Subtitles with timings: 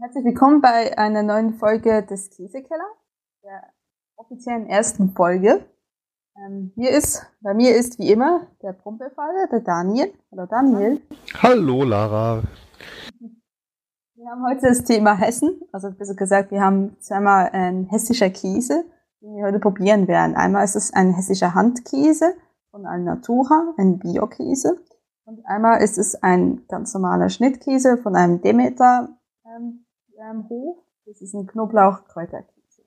[0.00, 2.86] Herzlich willkommen bei einer neuen Folge des Käsekeller,
[3.42, 3.64] der
[4.14, 5.66] offiziellen ersten Folge.
[6.36, 10.14] Ähm, hier ist, bei mir ist wie immer der Prumpelfaller, der Daniel.
[10.30, 11.00] Hallo Daniel.
[11.42, 12.44] Hallo Lara.
[14.14, 18.84] Wir haben heute das Thema Hessen, also besser gesagt, wir haben zweimal ein hessischer Käse,
[19.20, 20.36] den wir heute probieren werden.
[20.36, 22.34] Einmal ist es ein hessischer Handkäse
[22.70, 24.78] von Alnatura, ein Bio-Käse.
[25.24, 29.08] Und einmal ist es ein ganz normaler Schnittkäse von einem Demeter
[29.44, 29.86] ähm,
[30.18, 30.78] ähm, Hof.
[31.06, 32.82] Das ist ein Knoblauch-Kräuterkäse.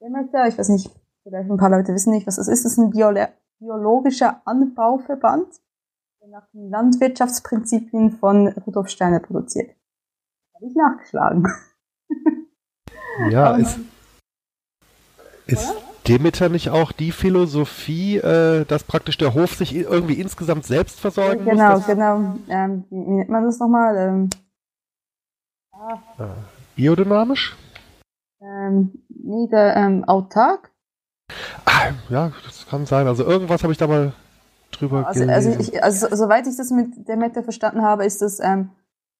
[0.00, 0.90] Demeter, ich weiß nicht,
[1.22, 2.64] vielleicht ein paar Leute wissen nicht, was das ist.
[2.64, 3.26] Das ist ein Biolo
[3.58, 5.48] biologischer Anbauverband,
[6.22, 9.76] der nach den Landwirtschaftsprinzipien von Rudolf Steiner produziert.
[10.54, 11.46] Habe ich nachgeschlagen.
[13.28, 13.78] Ja, ist,
[15.46, 15.74] ist
[16.08, 21.44] Demeter nicht auch die Philosophie, äh, dass praktisch der Hof sich irgendwie insgesamt selbst versorgen
[21.44, 21.86] genau, muss?
[21.86, 22.38] Genau, genau.
[22.48, 23.96] Ähm, wie nennt man das nochmal?
[23.96, 24.30] Ähm,
[25.72, 25.98] ah.
[26.80, 27.58] Biodynamisch?
[28.40, 30.70] Ähm, nee, der ähm, autark.
[31.66, 33.06] Ah, ja, das kann sein.
[33.06, 34.14] Also irgendwas habe ich da mal
[34.70, 35.52] drüber also, gelesen.
[35.52, 38.70] Also, ich, also soweit ich das mit Demeter verstanden habe, ist das ähm,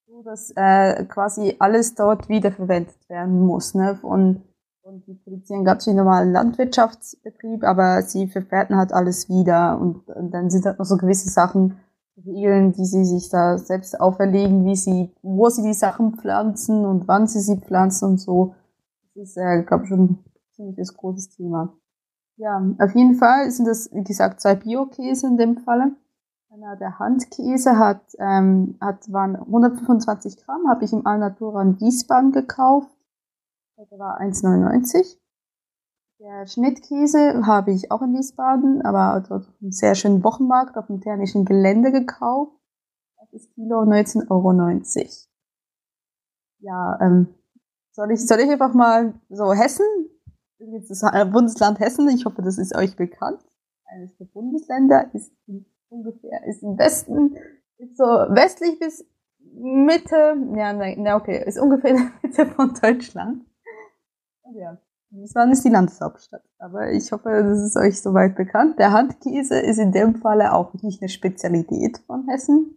[0.06, 3.74] so, dass äh, quasi alles dort wiederverwendet werden muss.
[3.74, 3.98] Ne?
[4.00, 4.42] Und,
[4.80, 9.78] und die produzieren ganz wie normalen Landwirtschaftsbetrieb, aber sie verwerten halt alles wieder.
[9.78, 11.78] Und, und dann sind halt noch so gewisse Sachen,
[12.26, 17.08] Regeln, die sie sich da selbst auferlegen, wie sie, wo sie die Sachen pflanzen und
[17.08, 18.54] wann sie sie pflanzen und so.
[19.14, 21.72] Das ist, äh, glaube ich, schon ein ziemliches großes Thema.
[22.36, 25.92] Ja, auf jeden Fall sind das, wie gesagt, zwei Bio-Käse in dem Falle.
[26.80, 32.90] Der Handkäse hat, ähm, hat, waren 125 Gramm, habe ich im Alnatura in Wiesbaden gekauft.
[33.90, 35.19] Der war 1,99.
[36.20, 40.88] Der Schnittkäse habe ich auch in Wiesbaden, aber dort auf einem sehr schönen Wochenmarkt auf
[40.88, 42.52] dem thermischen Gelände gekauft.
[43.16, 44.52] Das ist Kilo 19,90 Euro.
[46.58, 47.34] Ja, ähm,
[47.92, 49.86] soll ich, soll ich einfach mal so Hessen?
[50.58, 53.42] Das ist das Bundesland Hessen, ich hoffe, das ist euch bekannt.
[53.86, 55.32] Eines der Bundesländer ist
[55.88, 57.38] ungefähr, ist im Westen,
[57.78, 59.06] ist so westlich bis
[59.38, 63.46] Mitte, ja, nein, okay, ist ungefähr in der Mitte von Deutschland.
[64.52, 64.76] Ja,
[65.10, 66.42] Wiesbaden ist die Landeshauptstadt.
[66.58, 68.78] Aber ich hoffe, das ist euch soweit bekannt.
[68.78, 72.76] Der Handkäse ist in dem Falle auch nicht eine Spezialität von Hessen.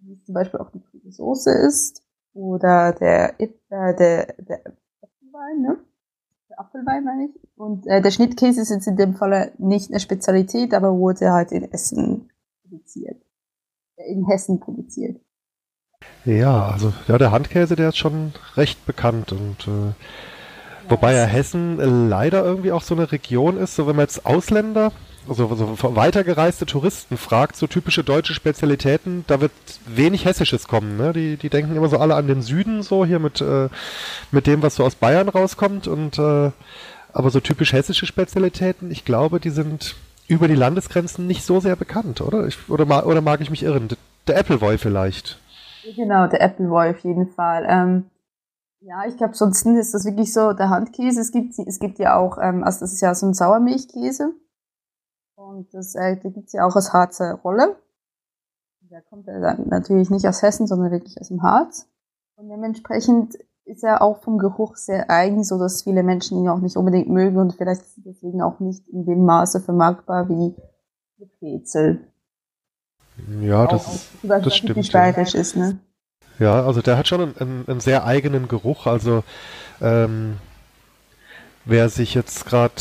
[0.00, 2.02] Wie zum Beispiel auch die grüne Soße ist.
[2.32, 4.60] Oder der, äh, der, der
[5.00, 5.78] Apfelwein, ne?
[6.50, 7.56] Der Apfelwein meine ich.
[7.56, 11.52] Und äh, der Schnittkäse ist jetzt in dem Falle nicht eine Spezialität, aber wurde halt
[11.52, 12.30] in Essen
[12.62, 13.22] produziert.
[13.96, 15.20] In Hessen produziert.
[16.24, 19.92] Ja, also ja, der Handkäse, der ist schon recht bekannt und äh,
[20.88, 24.92] Wobei ja Hessen leider irgendwie auch so eine Region ist, so wenn man jetzt Ausländer,
[25.28, 29.52] also so weitergereiste Touristen fragt, so typische deutsche Spezialitäten, da wird
[29.86, 30.96] wenig Hessisches kommen.
[30.96, 31.12] Ne?
[31.12, 33.68] Die, die denken immer so alle an den Süden, so hier mit, äh,
[34.30, 35.86] mit dem, was so aus Bayern rauskommt.
[35.86, 36.50] Und äh,
[37.12, 39.96] aber so typisch hessische Spezialitäten, ich glaube, die sind
[40.28, 42.46] über die Landesgrenzen nicht so sehr bekannt, oder?
[42.46, 43.88] Ich, oder, oder mag ich mich irren?
[44.26, 45.38] Der Appleboy vielleicht.
[45.96, 47.66] Genau, der Appleboy auf jeden Fall.
[47.68, 48.04] Ähm
[48.80, 51.20] ja, ich glaube, sonst ist das wirklich so der Handkäse.
[51.20, 54.34] Es gibt, es gibt ja auch, ähm, also das ist ja so ein Sauermilchkäse.
[55.34, 57.76] Und das äh, da gibt's ja auch aus Harzer Rolle.
[58.90, 61.88] Der kommt ja dann natürlich nicht aus Hessen, sondern wirklich aus dem Harz.
[62.36, 66.60] Und dementsprechend ist er auch vom Geruch sehr eigen, so dass viele Menschen ihn auch
[66.60, 70.54] nicht unbedingt mögen und vielleicht ist er deswegen auch nicht in dem Maße vermarktbar wie
[71.18, 72.08] die Brezel.
[73.42, 74.92] Ja, das, auch, das stimmt.
[74.92, 75.10] Ja.
[75.20, 75.78] ist, ne?
[76.38, 78.86] Ja, also der hat schon einen, einen, einen sehr eigenen Geruch.
[78.86, 79.24] Also
[79.80, 80.36] ähm,
[81.64, 82.74] wer sich jetzt gerade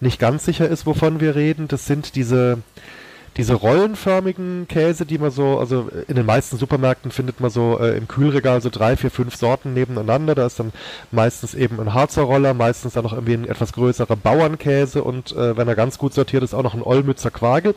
[0.00, 2.58] nicht ganz sicher ist, wovon wir reden, das sind diese
[3.38, 7.96] diese rollenförmigen Käse, die man so, also in den meisten Supermärkten findet man so äh,
[7.96, 10.34] im Kühlregal so drei, vier, fünf Sorten nebeneinander.
[10.34, 10.72] Da ist dann
[11.12, 15.56] meistens eben ein Harzer Roller, meistens dann noch irgendwie ein etwas größerer Bauernkäse und äh,
[15.56, 17.76] wenn er ganz gut sortiert ist, auch noch ein Olmützer Quagel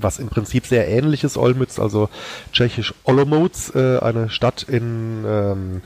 [0.00, 2.08] was im Prinzip sehr ähnlich ist, Olmütz, also
[2.52, 5.82] tschechisch Olomouc, äh, eine Stadt in ähm,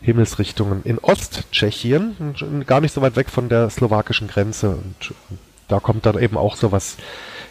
[0.00, 2.34] Himmelsrichtungen in Osttschechien,
[2.66, 4.70] gar nicht so weit weg von der slowakischen Grenze.
[4.70, 5.14] Und
[5.68, 6.96] da kommt dann eben auch sowas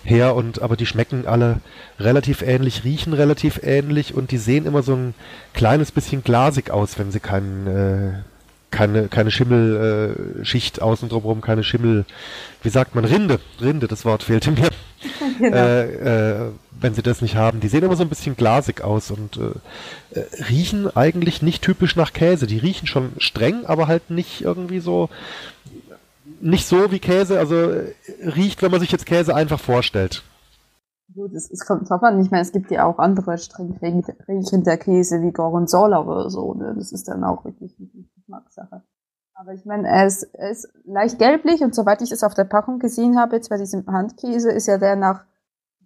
[0.04, 1.60] her und aber die schmecken alle
[2.00, 5.14] relativ ähnlich, riechen relativ ähnlich und die sehen immer so ein
[5.54, 8.14] kleines bisschen glasig aus, wenn sie keinen äh,
[8.76, 12.06] keine, keine Schimmelschicht äh, außen drumherum, keine Schimmel,
[12.62, 14.70] wie sagt man, Rinde, Rinde, das Wort fehlte mir.
[15.38, 15.58] Genau.
[15.58, 17.60] Äh, äh, wenn sie das nicht haben.
[17.60, 21.96] Die sehen immer so ein bisschen glasig aus und äh, äh, riechen eigentlich nicht typisch
[21.96, 22.48] nach Käse.
[22.48, 25.10] Die riechen schon streng, aber halt nicht irgendwie so,
[26.42, 27.94] nicht so wie Käse, also äh,
[28.24, 30.24] riecht, wenn man sich jetzt Käse einfach vorstellt.
[31.16, 32.20] Gut, es, es kommt drauf an.
[32.20, 36.54] Ich meine, es gibt ja auch andere streng riechende Käse wie Gorgonzola oder so.
[36.54, 36.74] Ne?
[36.76, 38.84] Das ist dann auch wirklich eine Geschmackssache.
[39.34, 42.44] Aber ich meine, er ist, er ist leicht gelblich und soweit ich es auf der
[42.44, 45.26] Packung gesehen habe, jetzt bei diesem Handkäse, ist ja der nach,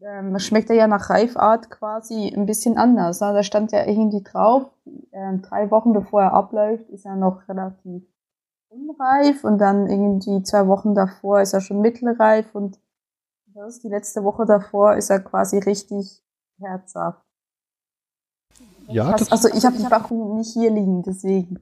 [0.02, 3.22] ähm, schmeckt er ja nach Reifart quasi ein bisschen anders.
[3.22, 3.32] Ne?
[3.32, 4.72] Da stand ja irgendwie drauf,
[5.12, 8.04] äh, drei Wochen bevor er abläuft, ist er noch relativ
[8.70, 12.80] unreif und dann irgendwie zwei Wochen davor ist er schon mittelreif und
[13.60, 16.22] das, die letzte Woche davor ist er quasi richtig
[16.60, 17.22] herzhaft.
[18.88, 21.60] Ja, das also ich habe die Packung nicht hier liegen, deswegen.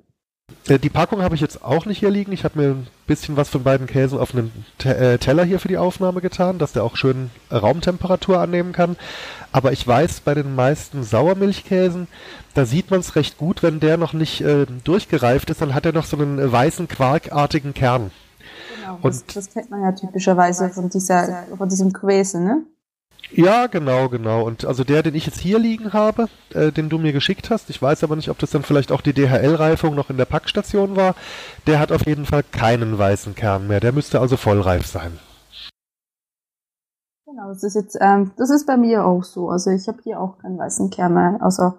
[0.67, 2.31] Äh, die Packung habe ich jetzt auch nicht hier liegen.
[2.31, 4.51] Ich habe mir ein bisschen was von beiden Käsen auf einen
[4.83, 8.95] äh, Teller hier für die Aufnahme getan, dass der auch schön Raumtemperatur annehmen kann.
[9.51, 12.07] Aber ich weiß, bei den meisten Sauermilchkäsen,
[12.53, 15.85] da sieht man es recht gut, wenn der noch nicht äh, durchgereift ist, dann hat
[15.85, 18.11] er noch so einen weißen, quarkartigen Kern.
[18.87, 22.63] Genau, das, das, kennt man ja typischerweise von, dieser, von diesem Quäse, ne?
[23.31, 24.43] Ja, genau, genau.
[24.43, 27.69] Und also der, den ich jetzt hier liegen habe, äh, den du mir geschickt hast,
[27.69, 30.95] ich weiß aber nicht, ob das dann vielleicht auch die DHL-Reifung noch in der Packstation
[30.95, 31.15] war,
[31.65, 33.81] der hat auf jeden Fall keinen weißen Kern mehr.
[33.81, 35.19] Der müsste also vollreif sein.
[37.25, 39.49] Genau, das ist jetzt, ähm, das ist bei mir auch so.
[39.49, 41.77] Also ich habe hier auch keinen weißen Kern mehr, außer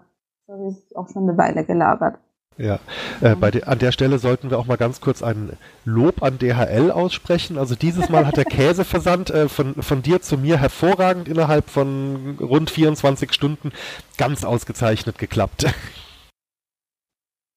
[0.48, 2.18] habe ich auch schon eine Weile gelagert.
[2.58, 2.80] Ja,
[3.20, 5.52] äh, bei de an der Stelle sollten wir auch mal ganz kurz ein
[5.84, 7.56] Lob an DHL aussprechen.
[7.56, 12.36] Also dieses Mal hat der Käseversand äh, von, von dir zu mir hervorragend innerhalb von
[12.40, 13.70] rund 24 Stunden
[14.16, 15.66] ganz ausgezeichnet geklappt.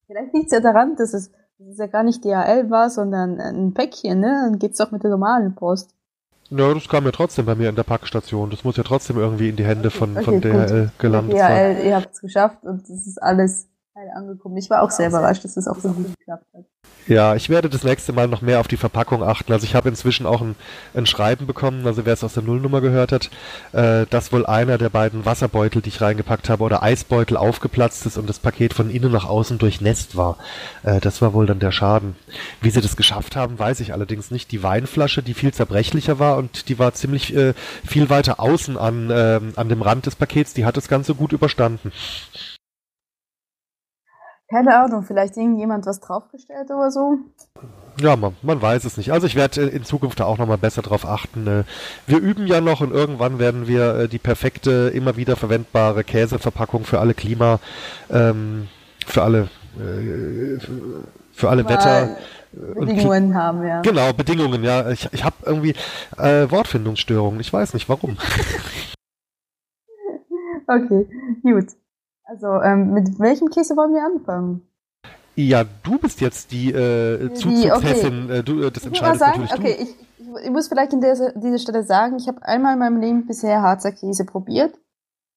[0.06, 3.40] Vielleicht liegt es ja daran, dass es, dass es ja gar nicht DHL war, sondern
[3.40, 4.50] ein Päckchen, ne?
[4.50, 5.96] Dann geht es doch mit der normalen Post.
[6.50, 8.50] Ja, das kam ja trotzdem bei mir in der Packstation.
[8.50, 10.98] Das muss ja trotzdem irgendwie in die Hände von, okay, von DHL gut.
[10.98, 11.76] gelandet sein.
[11.76, 13.71] DHL, ihr habt es geschafft und das ist alles
[14.14, 14.56] angekommen.
[14.56, 16.64] Ich war auch sehr überrascht, dass das auch so gut geklappt hat.
[17.08, 19.52] Ja, ich werde das nächste Mal noch mehr auf die Verpackung achten.
[19.52, 20.54] Also ich habe inzwischen auch ein,
[20.94, 23.30] ein Schreiben bekommen, also wer es aus der Nullnummer gehört hat,
[23.72, 28.18] äh, dass wohl einer der beiden Wasserbeutel, die ich reingepackt habe, oder Eisbeutel aufgeplatzt ist
[28.18, 30.38] und das Paket von innen nach außen durchnässt war.
[30.84, 32.14] Äh, das war wohl dann der Schaden.
[32.60, 34.52] Wie sie das geschafft haben, weiß ich allerdings nicht.
[34.52, 37.52] Die Weinflasche, die viel zerbrechlicher war und die war ziemlich äh,
[37.84, 41.32] viel weiter außen an, äh, an dem Rand des Pakets, die hat das Ganze gut
[41.32, 41.90] überstanden.
[44.52, 47.16] Keine Ahnung, vielleicht irgendjemand was draufgestellt oder so.
[47.98, 49.10] Ja, man, man weiß es nicht.
[49.10, 51.46] Also ich werde in Zukunft da auch nochmal besser drauf achten.
[51.46, 51.64] Äh,
[52.06, 56.84] wir üben ja noch und irgendwann werden wir äh, die perfekte, immer wieder verwendbare Käseverpackung
[56.84, 57.60] für alle Klima,
[58.10, 58.68] ähm,
[59.06, 60.58] für alle, äh,
[61.32, 62.18] für alle Wetter.
[62.52, 63.80] Bedingungen haben, ja.
[63.80, 64.90] Genau, Bedingungen, ja.
[64.90, 65.74] Ich, ich habe irgendwie
[66.18, 67.40] äh, Wortfindungsstörungen.
[67.40, 68.18] Ich weiß nicht warum.
[70.66, 71.08] okay,
[71.42, 71.68] gut.
[72.24, 74.62] Also, ähm, mit welchem Käse wollen wir anfangen?
[75.34, 78.24] Ja, du bist jetzt die äh, Zuzugshessin.
[78.24, 78.38] Okay.
[78.38, 81.32] Äh, du, äh, das entscheidest sagen, natürlich okay, ich, ich, ich, muss vielleicht an dieser,
[81.32, 84.74] dieser Stelle sagen, ich habe einmal in meinem Leben bisher Harzer Käse probiert.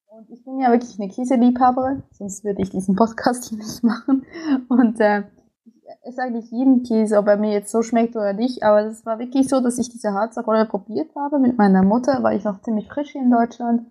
[0.08, 4.26] Und ich bin ja wirklich eine Käseliebhaberin, sonst würde ich diesen Podcast hier nicht machen.
[4.68, 5.24] Und äh,
[5.66, 5.74] ich
[6.04, 8.64] esse eigentlich jeden Käse, ob er mir jetzt so schmeckt oder nicht.
[8.64, 12.22] Aber es war wirklich so, dass ich diese Harzer Rolle probiert habe mit meiner Mutter,
[12.22, 13.88] weil ich noch ziemlich frisch hier in Deutschland.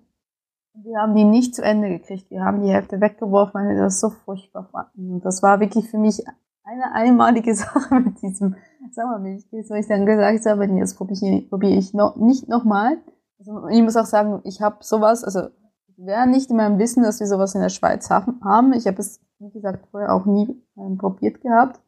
[0.75, 2.31] Wir haben die nicht zu Ende gekriegt.
[2.31, 5.21] Wir haben die Hälfte weggeworfen, weil wir das so furchtbar fanden.
[5.21, 6.25] Das war wirklich für mich
[6.65, 8.57] eine einmalige Sache mit diesem
[8.91, 12.99] Sauermilchkäse, wo ich dann gesagt habe, nee, das probiere ich, probier ich noch, nicht nochmal.
[13.39, 15.49] Also ich muss auch sagen, ich habe sowas, also
[15.97, 18.73] wäre nicht in meinem Wissen, dass wir sowas in der Schweiz haben.
[18.73, 21.81] Ich habe es, wie gesagt, vorher auch nie ähm, probiert gehabt.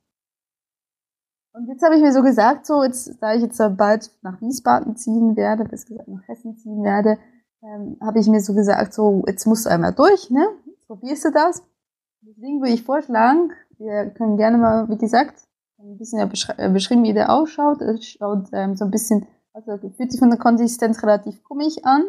[1.52, 4.94] Und jetzt habe ich mir so gesagt, so jetzt, da ich jetzt bald nach Wiesbaden
[4.96, 7.18] ziehen werde, bis gesagt nach Hessen ziehen werde,
[7.62, 10.46] ähm, habe ich mir so gesagt, so, jetzt musst du einmal durch, ne?
[10.86, 11.62] Probierst du das.
[12.22, 15.46] Deswegen würde ich vorschlagen, wir können gerne mal, wie gesagt,
[15.78, 17.80] ein bisschen ja beschri äh, beschrieben, wie der ausschaut.
[17.82, 22.04] Es schaut ähm, so ein bisschen, also fühlt sich von der Konsistenz relativ gummig an.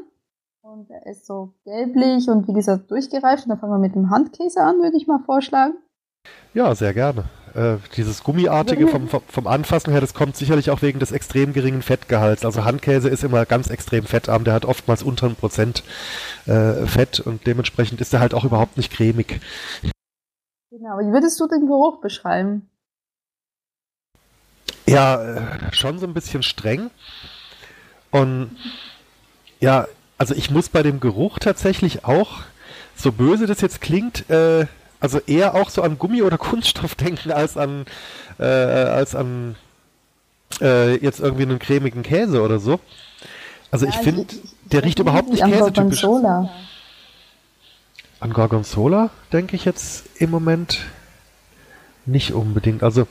[0.61, 3.45] Und er ist so gelblich und wie gesagt durchgereift.
[3.45, 5.75] Und dann fangen wir mit dem Handkäse an, würde ich mal vorschlagen.
[6.53, 7.25] Ja, sehr gerne.
[7.53, 11.81] Äh, dieses Gummiartige vom, vom Anfassen her, das kommt sicherlich auch wegen des extrem geringen
[11.81, 12.45] Fettgehalts.
[12.45, 15.83] Also Handkäse ist immer ganz extrem fettarm, der hat oftmals unter einem Prozent
[16.45, 19.39] äh, Fett und dementsprechend ist er halt auch überhaupt nicht cremig.
[20.69, 22.69] Genau, wie würdest du den Geruch beschreiben?
[24.85, 26.91] Ja, äh, schon so ein bisschen streng.
[28.11, 28.55] Und
[29.59, 32.41] ja, also ich muss bei dem Geruch tatsächlich auch,
[32.95, 34.65] so böse das jetzt klingt, äh,
[34.99, 37.85] also eher auch so an Gummi oder Kunststoff denken als an
[38.39, 39.55] äh, als an
[40.61, 42.79] äh, jetzt irgendwie einen cremigen Käse oder so.
[43.71, 44.25] Also ja, ich finde,
[44.65, 46.01] der riecht überhaupt nicht käsetypisch.
[46.01, 46.49] Gorgonzola.
[48.19, 50.85] An Gorgonzola denke ich jetzt im Moment
[52.05, 52.81] nicht unbedingt.
[52.83, 53.07] Also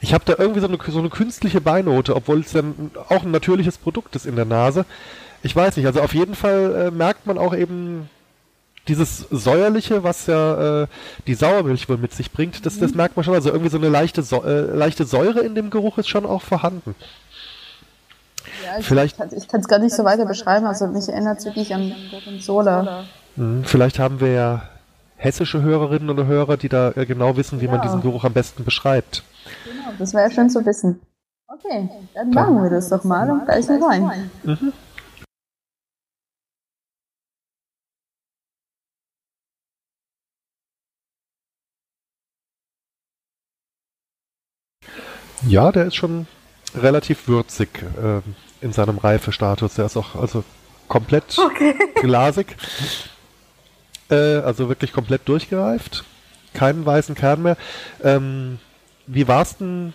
[0.00, 3.30] Ich habe da irgendwie so eine, so eine künstliche Beinote, obwohl es dann auch ein
[3.30, 4.84] natürliches Produkt ist in der Nase.
[5.42, 8.10] Ich weiß nicht, also auf jeden Fall äh, merkt man auch eben
[8.88, 10.86] dieses säuerliche, was ja äh,
[11.26, 12.98] die Sauermilch wohl mit sich bringt, das, das mhm.
[12.98, 13.34] merkt man schon.
[13.34, 16.94] Also irgendwie so eine leichte, äh, leichte Säure in dem Geruch ist schon auch vorhanden.
[18.64, 21.74] Ja, ich vielleicht, kann es gar nicht so weiter beschreiben, also mich erinnert es wirklich
[21.74, 23.04] an Gorgonzola.
[23.36, 24.62] Mhm, vielleicht haben wir ja
[25.16, 27.70] hessische Hörerinnen und Hörer, die da äh, genau wissen, wie ja.
[27.70, 29.22] man diesen Geruch am besten beschreibt.
[29.64, 31.00] Genau, das wäre schön zu wissen.
[31.46, 34.30] Okay, dann machen wir das doch mal und gleich rein.
[34.42, 34.72] Mhm.
[45.46, 46.26] Ja, der ist schon
[46.74, 48.20] relativ würzig äh,
[48.64, 49.74] in seinem Reifestatus.
[49.74, 50.44] Der ist auch also
[50.88, 51.74] komplett okay.
[51.96, 52.56] glasig.
[54.10, 56.04] Äh, also wirklich komplett durchgereift.
[56.52, 57.56] Keinen weißen Kern mehr.
[58.02, 58.58] Ähm,
[59.06, 59.92] wie war's denn,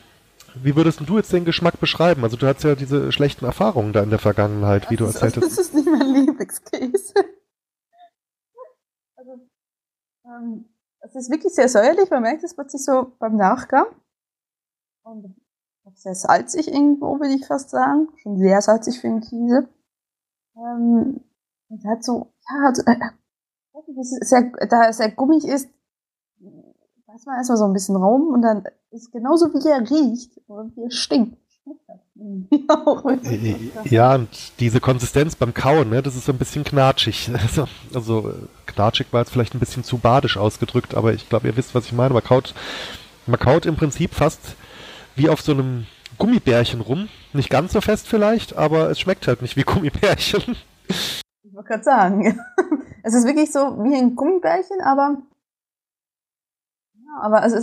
[0.56, 2.24] wie würdest du jetzt den Geschmack beschreiben?
[2.24, 5.38] Also du hattest ja diese schlechten Erfahrungen da in der Vergangenheit, das wie du erzählt
[5.38, 5.44] hast.
[5.44, 7.14] Das ist nicht mein Lieblingskäse.
[9.16, 9.32] Also,
[10.26, 10.66] ähm,
[11.02, 13.88] es ist wirklich sehr säuerlich, man merkt es plötzlich so beim Nachgang.
[15.04, 15.36] Und
[15.96, 18.10] sehr salzig irgendwo, würde ich fast sagen.
[18.22, 19.68] Schon sehr salzig für einen Käse.
[20.56, 21.22] Ähm,
[21.70, 22.96] und hat so, ja, also, äh,
[24.22, 25.70] sehr, da er sehr gummig ist,
[27.08, 30.76] weiß man erstmal so ein bisschen Raum und dann ist genauso wie er riecht und
[30.76, 31.38] wie er stinkt.
[33.86, 37.30] ja, und diese Konsistenz beim Kauen, ne, das ist so ein bisschen knatschig.
[37.42, 38.34] Also, also
[38.66, 41.86] knatschig war jetzt vielleicht ein bisschen zu badisch ausgedrückt, aber ich glaube, ihr wisst, was
[41.86, 42.14] ich meine.
[42.14, 42.54] Man kaut,
[43.28, 44.56] man kaut im Prinzip fast
[45.20, 45.86] wie auf so einem
[46.18, 47.10] Gummibärchen rum.
[47.34, 50.56] Nicht ganz so fest vielleicht, aber es schmeckt halt nicht wie Gummibärchen.
[50.88, 52.40] Ich wollte gerade sagen,
[53.04, 55.18] es ist wirklich so wie ein Gummibärchen, aber
[56.96, 57.58] ja, aber also,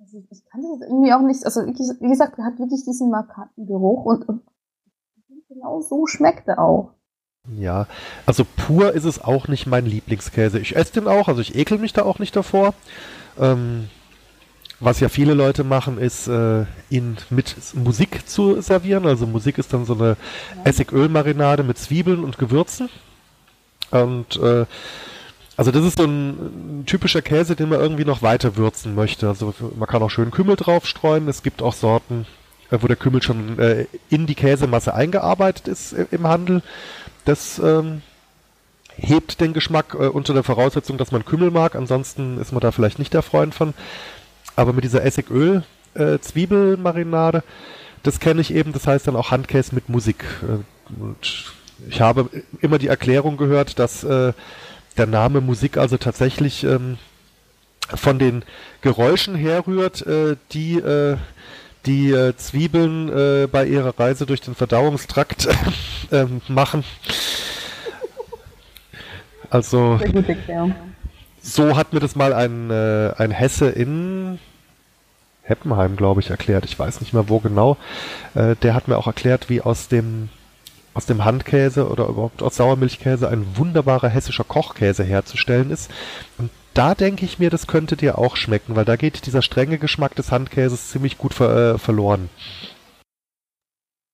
[0.00, 3.66] also ich kann das irgendwie auch nicht, also wie gesagt, er hat wirklich diesen markanten
[3.66, 4.42] Geruch und, und
[5.48, 6.94] genau so schmeckt er auch.
[7.56, 7.86] Ja,
[8.26, 10.58] also pur ist es auch nicht mein Lieblingskäse.
[10.58, 12.74] Ich esse den auch, also ich ekel mich da auch nicht davor.
[13.38, 13.88] Ähm,
[14.80, 19.06] was ja viele Leute machen, ist, äh, ihn mit Musik zu servieren.
[19.06, 20.16] Also Musik ist dann so eine
[20.64, 22.88] Essigölmarinade mit Zwiebeln und Gewürzen.
[23.90, 24.66] Und äh,
[25.56, 29.26] also das ist so ein, ein, typischer Käse, den man irgendwie noch weiter würzen möchte.
[29.26, 31.26] Also man kann auch schön Kümmel draufstreuen.
[31.28, 32.26] Es gibt auch Sorten,
[32.70, 36.62] äh, wo der Kümmel schon äh, in die Käsemasse eingearbeitet ist äh, im Handel.
[37.24, 38.02] Das ähm,
[38.94, 41.74] hebt den Geschmack äh, unter der Voraussetzung, dass man Kümmel mag.
[41.74, 43.74] Ansonsten ist man da vielleicht nicht der Freund von.
[44.58, 45.62] Aber mit dieser Essigöl
[45.94, 46.18] äh,
[48.02, 50.24] das kenne ich eben, das heißt dann auch Handkäse mit Musik.
[50.42, 51.52] Äh, und
[51.88, 52.28] ich habe
[52.60, 54.32] immer die Erklärung gehört, dass äh,
[54.96, 56.98] der Name Musik also tatsächlich ähm,
[57.94, 58.42] von den
[58.80, 61.18] Geräuschen herrührt, äh, die äh,
[61.86, 65.46] die äh, Zwiebeln äh, bei ihrer Reise durch den Verdauungstrakt
[66.10, 66.82] äh, machen.
[69.50, 70.00] Also
[71.42, 74.38] so hat mir das mal ein, ein Hesse in
[75.48, 76.64] Heppenheim, glaube ich, erklärt.
[76.64, 77.76] Ich weiß nicht mehr wo genau.
[78.34, 80.28] Äh, der hat mir auch erklärt, wie aus dem
[80.94, 85.90] aus dem Handkäse oder überhaupt aus Sauermilchkäse ein wunderbarer hessischer Kochkäse herzustellen ist.
[86.38, 89.78] Und da denke ich mir, das könnte dir auch schmecken, weil da geht dieser strenge
[89.78, 92.28] Geschmack des Handkäses ziemlich gut ver äh, verloren.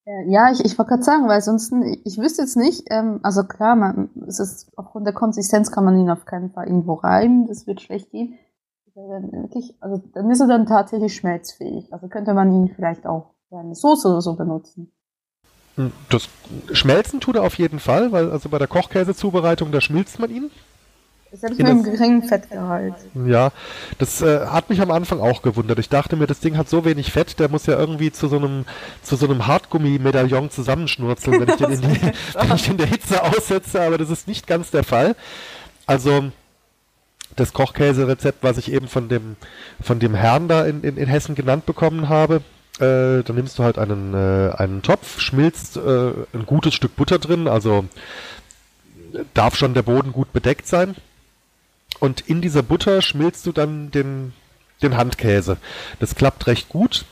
[0.04, 1.72] Äh, ja, ich, ich wollte gerade sagen, weil sonst,
[2.04, 5.98] ich wüsste jetzt nicht, ähm, also klar, man, es ist, aufgrund der Konsistenz kann man
[5.98, 8.38] ihn auf keinen Fall irgendwo reiben, das wird schlecht gehen
[8.94, 11.92] wirklich, also dann ist er dann tatsächlich schmelzfähig.
[11.92, 14.92] Also könnte man ihn vielleicht auch für eine Soße oder so benutzen.
[15.76, 16.28] Hm, das
[16.72, 20.50] Schmelzen tut er auf jeden Fall, weil also bei der Kochkäsezubereitung, da schmilzt man ihn.
[21.32, 22.94] Selbst mit einem geringen Fettgehalt.
[23.26, 23.50] Ja,
[23.98, 25.80] das äh, hat mich am Anfang auch gewundert.
[25.80, 28.36] Ich dachte mir, das Ding hat so wenig Fett, der muss ja irgendwie zu so
[28.36, 28.66] einem
[29.02, 32.00] zu so einem Hartgummi-Medaillon zusammenschnurzeln, wenn ich den in, die,
[32.38, 35.16] wenn ich in der Hitze aussetze, aber das ist nicht ganz der Fall.
[35.86, 36.30] Also
[37.36, 39.36] das Kochkäserezept, was ich eben von dem,
[39.80, 42.42] von dem Herrn da in, in, in Hessen genannt bekommen habe.
[42.78, 47.18] Äh, dann nimmst du halt einen, äh, einen Topf, schmilzt äh, ein gutes Stück Butter
[47.18, 47.84] drin, also
[49.32, 50.96] darf schon der Boden gut bedeckt sein.
[52.00, 54.32] Und in dieser Butter schmilzt du dann den,
[54.82, 55.58] den Handkäse.
[56.00, 57.04] Das klappt recht gut.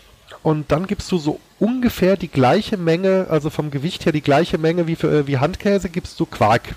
[0.42, 4.58] Und dann gibst du so ungefähr die gleiche Menge, also vom Gewicht her die gleiche
[4.58, 6.74] Menge wie, für, wie Handkäse, gibst du Quark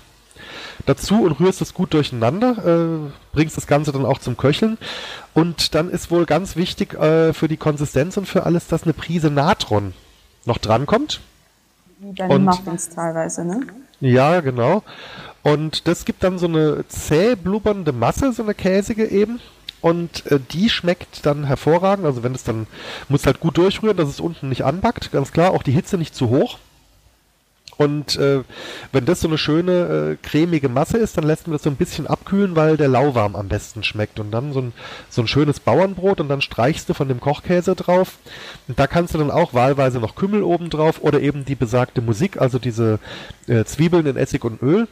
[0.84, 4.78] dazu und rührst es gut durcheinander, äh, bringst das Ganze dann auch zum Köcheln.
[5.34, 8.92] Und dann ist wohl ganz wichtig äh, für die Konsistenz und für alles, dass eine
[8.92, 9.94] Prise Natron
[10.44, 11.20] noch drankommt.
[11.98, 13.60] Wie bei Muffins teilweise, ne?
[14.00, 14.82] Ja, genau.
[15.42, 19.40] Und das gibt dann so eine zäh blubbernde Masse, so eine käsige eben.
[19.80, 22.04] Und äh, die schmeckt dann hervorragend.
[22.04, 22.66] Also wenn es dann,
[23.08, 25.52] muss halt gut durchrühren, dass es unten nicht anbackt, ganz klar.
[25.52, 26.58] Auch die Hitze nicht zu hoch.
[27.78, 28.42] Und äh,
[28.92, 31.76] wenn das so eine schöne äh, cremige Masse ist, dann lässt man das so ein
[31.76, 34.18] bisschen abkühlen, weil der lauwarm am besten schmeckt.
[34.18, 34.72] Und dann so ein,
[35.10, 38.18] so ein schönes Bauernbrot und dann streichst du von dem Kochkäse drauf.
[38.66, 42.00] Und da kannst du dann auch wahlweise noch Kümmel oben drauf oder eben die besagte
[42.00, 42.98] Musik, also diese
[43.46, 44.88] äh, Zwiebeln in Essig und Öl.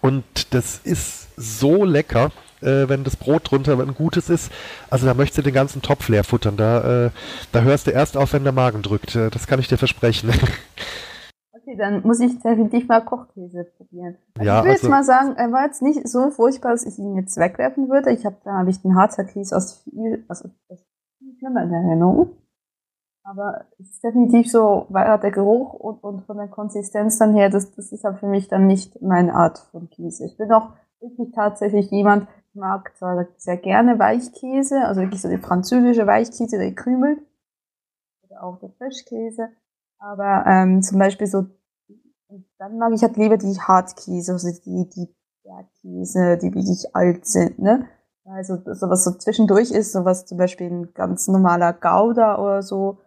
[0.00, 4.50] Und das ist so lecker, äh, wenn das Brot drunter ein gutes ist.
[4.90, 6.56] Also da möchtest du den ganzen Topf leer futtern.
[6.56, 7.10] Da, äh,
[7.52, 9.14] da hörst du erst auf, wenn der Magen drückt.
[9.14, 10.32] Äh, das kann ich dir versprechen.
[11.68, 14.16] Okay, dann muss ich definitiv mal Kochkäse probieren.
[14.38, 16.86] Also ja, ich will also, jetzt mal sagen, er war jetzt nicht so furchtbar, dass
[16.86, 18.10] ich ihn jetzt wegwerfen würde.
[18.10, 20.82] Ich habe da habe ich den Harzer Käse aus viel, also das
[21.18, 22.30] viel schlimmer in Erinnerung.
[23.22, 27.50] Aber es ist definitiv so, weil der Geruch und, und von der Konsistenz dann her,
[27.50, 30.24] das, das ist halt für mich dann nicht meine Art von Käse.
[30.24, 30.70] Ich bin auch
[31.00, 36.56] wirklich tatsächlich jemand, ich mag zwar sehr gerne Weichkäse, also wirklich so die französische Weichkäse,
[36.56, 37.20] der krümelt.
[38.22, 39.50] Oder auch der Frischkäse.
[39.98, 41.46] Aber ähm, zum Beispiel so,
[42.58, 45.08] dann mag ich halt lieber die Hartkäse, also die, die
[45.42, 47.88] Bergkäse, die wirklich alt sind, ne?
[48.24, 52.98] Also sowas so zwischendurch ist, sowas zum Beispiel ein ganz normaler Gouda oder so,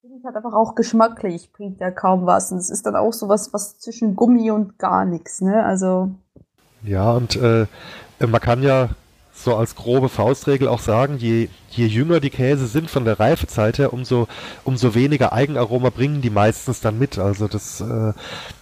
[0.00, 2.50] finde ich halt einfach auch geschmacklich, bringt ja kaum was.
[2.50, 5.64] Und es ist dann auch sowas, was zwischen Gummi und gar nichts, ne?
[5.64, 6.10] Also.
[6.82, 7.66] Ja, und äh,
[8.18, 8.88] man kann ja
[9.44, 13.78] so als grobe Faustregel auch sagen, je, je jünger die Käse sind von der Reifezeit
[13.78, 14.28] her, umso,
[14.64, 17.18] umso weniger Eigenaroma bringen die meistens dann mit.
[17.18, 18.12] Also das, äh,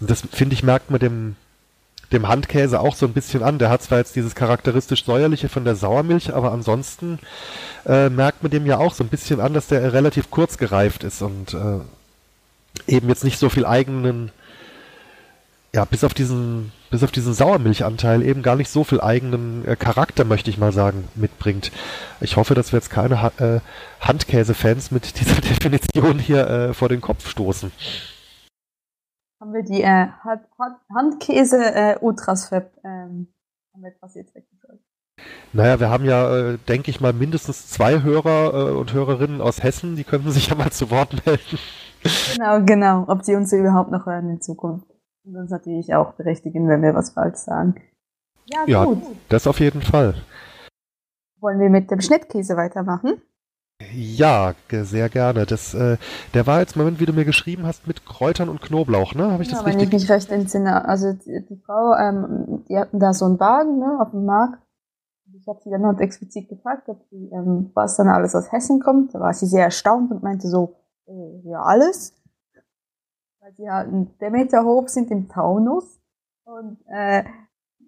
[0.00, 1.36] das finde ich, merkt man dem,
[2.12, 3.58] dem Handkäse auch so ein bisschen an.
[3.58, 7.18] Der hat zwar jetzt dieses charakteristisch säuerliche von der Sauermilch, aber ansonsten
[7.84, 11.04] äh, merkt man dem ja auch so ein bisschen an, dass der relativ kurz gereift
[11.04, 11.80] ist und äh,
[12.86, 14.30] eben jetzt nicht so viel eigenen,
[15.74, 19.76] ja, bis auf diesen, bis auf diesen Sauermilchanteil eben gar nicht so viel eigenen äh,
[19.76, 21.72] Charakter, möchte ich mal sagen, mitbringt.
[22.20, 23.60] Ich hoffe, dass wir jetzt keine ha äh,
[24.00, 27.72] Handkäse-Fans mit dieser Definition hier äh, vor den Kopf stoßen.
[29.40, 30.06] Haben wir die äh,
[30.94, 33.28] Handkäse äh, ähm,
[33.72, 34.80] haben wir etwas jetzt weggeschaltet.
[35.52, 39.62] Naja, wir haben ja, äh, denke ich mal, mindestens zwei Hörer äh, und Hörerinnen aus
[39.62, 41.58] Hessen, die könnten sich ja mal zu Wort melden.
[42.34, 44.86] Genau, genau, ob sie uns überhaupt noch hören in Zukunft.
[45.26, 47.74] Und uns natürlich auch berechtigen, wenn wir was falsch sagen.
[48.46, 49.02] Ja, ja gut.
[49.28, 50.14] das auf jeden Fall.
[51.40, 53.20] Wollen wir mit dem Schnittkäse weitermachen?
[53.92, 55.44] Ja, sehr gerne.
[55.44, 55.98] Das, äh,
[56.32, 59.32] der war jetzt, Moment, wie du mir geschrieben hast, mit Kräutern und Knoblauch, ne?
[59.32, 59.90] Habe ich ja, das richtig?
[59.90, 60.86] Wenn ich mich recht entsinne.
[60.86, 64.62] Also die, die Frau, ähm, die hatten da so einen Wagen ne, auf dem Markt.
[65.38, 68.80] Ich habe sie dann halt explizit gefragt, ob sie, ähm, was dann alles aus Hessen
[68.80, 69.14] kommt.
[69.14, 72.14] Da war sie sehr erstaunt und meinte so, äh, ja alles.
[73.46, 76.00] Weil sie ja einen Demeter hoch sind im Taunus.
[76.46, 77.22] Und äh,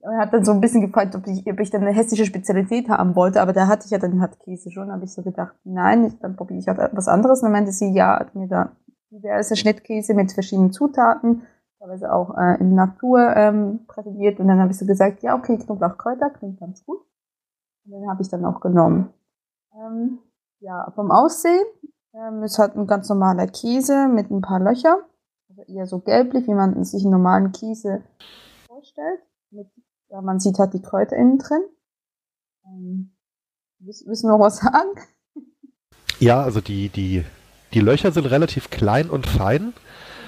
[0.03, 2.89] er hat dann so ein bisschen gefragt, ob ich, ob ich dann eine hessische Spezialität
[2.89, 5.57] haben wollte, aber da hatte ich ja dann halt Käse schon, habe ich so gedacht,
[5.65, 7.41] nein, ich, dann probiere ich halt was anderes.
[7.41, 8.71] Und dann meinte sie, ja, hat mir da
[9.11, 11.43] diverse Schnittkäse mit verschiedenen Zutaten,
[11.81, 14.39] teilweise auch äh, in Natur ähm, präsentiert.
[14.39, 17.01] Und dann habe ich so gesagt, ja, okay, Knoblauchkräuter klingt ganz gut.
[17.85, 19.13] Und dann habe ich dann auch genommen.
[19.75, 20.21] Ähm,
[20.61, 21.67] ja, vom Aussehen,
[22.15, 25.18] ähm, es hat ein ganz normaler Käse mit ein paar Löchern, also
[25.67, 28.03] eher so gelblich, wie man sich einen normalen Käse
[28.67, 29.69] vorstellt, mit
[30.11, 31.63] ja, man sieht halt die Kräuter innen drin.
[32.67, 33.11] Ähm,
[33.81, 34.89] wissen wir noch was sagen?
[36.19, 37.25] Ja, also die, die,
[37.75, 39.75] die Löcher sind relativ klein und fein.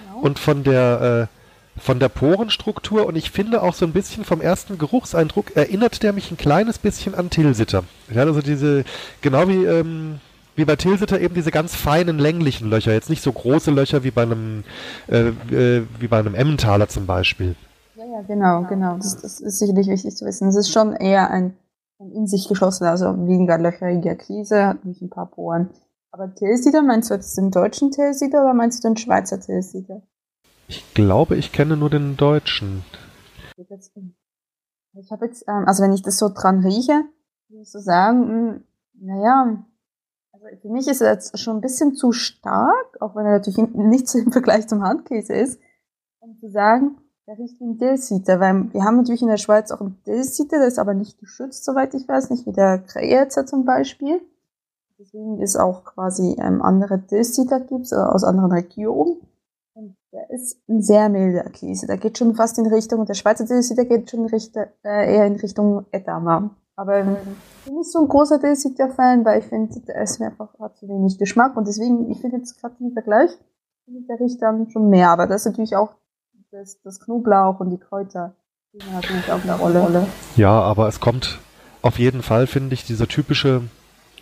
[0.07, 0.21] Genau.
[0.21, 1.29] Und von der,
[1.77, 6.03] äh, von der Porenstruktur und ich finde auch so ein bisschen vom ersten Geruchseindruck erinnert
[6.03, 7.85] der mich ein kleines bisschen an Tilsiter.
[8.13, 8.85] Ja, also diese,
[9.23, 10.21] genau wie, ähm,
[10.61, 14.11] wie bei Tilsiter eben diese ganz feinen länglichen Löcher, jetzt nicht so große Löcher wie
[14.11, 14.63] bei einem,
[15.09, 17.57] äh, äh, wie bei einem Emmentaler zum Beispiel.
[17.97, 18.97] Ja, ja, genau, genau.
[18.97, 20.49] Das, das ist sicherlich wichtig zu wissen.
[20.49, 21.57] Es ist schon eher ein,
[21.99, 25.71] ein in sich geschlossener, also weniger löcheriger Käse, hat nicht ein paar Poren.
[26.13, 30.03] Aber Tilsiter, meinst du jetzt den deutschen Tilsiter oder meinst du den Schweizer Tilsiter?
[30.69, 32.85] Ich glaube, ich kenne nur den deutschen.
[33.57, 37.05] Ich habe jetzt, ähm, also wenn ich das so dran rieche,
[37.49, 38.65] würde ich so sagen, hm,
[39.01, 39.65] naja,
[40.61, 44.15] für mich ist er jetzt schon ein bisschen zu stark, auch wenn er natürlich nichts
[44.15, 45.61] im Vergleich zum Handkäse ist,
[46.21, 49.71] um zu sagen, der riecht wie ein Dillsieter, weil wir haben natürlich in der Schweiz
[49.71, 53.47] auch einen Dillsieter, der ist aber nicht geschützt, soweit ich weiß, nicht wie der Kreierzer
[53.47, 54.21] zum Beispiel.
[54.99, 59.21] Deswegen ist auch quasi ähm, andere Dillsieter gibt's, äh, aus anderen Regionen.
[59.75, 61.87] Und der ist ein sehr milder Käse.
[61.87, 65.37] Der geht schon fast in Richtung, der Schweizer Dillsieter geht schon Richtung, äh, eher in
[65.37, 66.51] Richtung Edamer.
[66.77, 67.17] Aber ähm,
[67.59, 70.89] ich bin nicht so ein großer Dillsieter-Fan, weil ich finde, der mir einfach hat zu
[70.89, 71.57] wenig Geschmack.
[71.57, 73.31] Und deswegen, ich finde jetzt gerade im Vergleich,
[73.85, 75.11] finde der riecht dann schon mehr.
[75.11, 75.95] Aber das ist natürlich auch
[76.51, 78.35] das, das Knoblauch und die Kräuter
[78.69, 80.07] spielen natürlich auch eine Rolle.
[80.37, 81.39] Ja, aber es kommt
[81.83, 83.63] auf jeden Fall finde ich dieser typische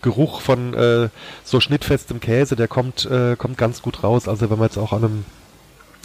[0.01, 1.09] Geruch von äh,
[1.45, 4.29] so schnittfestem Käse, der kommt, äh, kommt ganz gut raus.
[4.29, 5.25] Also wenn man jetzt auch an einem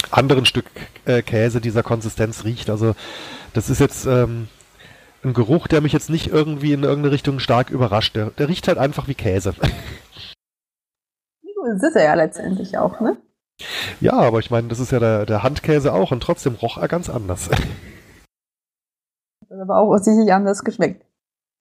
[0.10, 0.66] anderen Stück
[1.06, 2.70] äh, Käse dieser Konsistenz riecht.
[2.70, 2.96] Also
[3.54, 4.48] das ist jetzt ähm,
[5.24, 8.16] ein Geruch, der mich jetzt nicht irgendwie in irgendeine Richtung stark überrascht.
[8.16, 9.54] Der, der riecht halt einfach wie Käse.
[11.66, 13.18] Das ist er ja letztendlich auch, ne?
[14.02, 16.88] Ja, aber ich meine, das ist ja der, der Handkäse auch und trotzdem roch er
[16.88, 17.50] ganz anders.
[19.50, 21.06] Aber auch offensichtlich anders geschmeckt.